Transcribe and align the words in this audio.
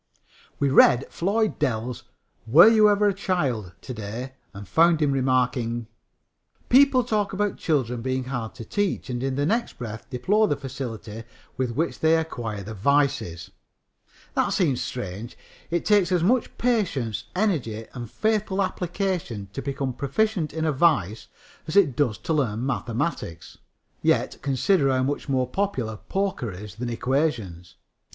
We 0.57 0.71
read 0.71 1.05
Floyd 1.11 1.59
Dell's 1.59 2.05
Were 2.47 2.67
You 2.67 2.89
Ever 2.89 3.09
a 3.09 3.13
Child? 3.13 3.73
to 3.81 3.93
day 3.93 4.33
and 4.51 4.67
found 4.67 4.99
him 4.99 5.11
remarking: 5.11 5.85
"People 6.69 7.03
talk 7.03 7.33
about 7.33 7.57
children 7.59 8.01
being 8.01 8.23
hard 8.23 8.55
to 8.55 8.65
teach 8.65 9.11
and 9.11 9.21
in 9.21 9.35
the 9.35 9.45
next 9.45 9.77
breath 9.77 10.09
deplore 10.09 10.47
the 10.47 10.55
facility 10.55 11.23
with 11.55 11.69
which 11.75 11.99
they 11.99 12.17
acquire 12.17 12.63
the 12.63 12.73
'vices.' 12.73 13.51
That 14.33 14.53
seems 14.53 14.81
strange. 14.81 15.37
It 15.69 15.85
takes 15.85 16.11
as 16.11 16.23
much 16.23 16.57
patience, 16.57 17.25
energy 17.35 17.85
and 17.93 18.09
faithful 18.09 18.63
application 18.63 19.49
to 19.53 19.61
become 19.61 19.93
proficient 19.93 20.51
in 20.51 20.65
a 20.65 20.71
vice 20.71 21.27
as 21.67 21.75
it 21.75 21.95
does 21.95 22.17
to 22.17 22.33
learn 22.33 22.65
mathematics. 22.65 23.59
Yet 24.01 24.39
consider 24.41 24.89
how 24.89 25.03
much 25.03 25.29
more 25.29 25.47
popular 25.47 25.95
poker 25.97 26.51
is 26.51 26.73
than 26.73 26.89
equations! 26.89 27.75